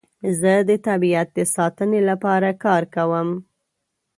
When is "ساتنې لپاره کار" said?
1.55-2.83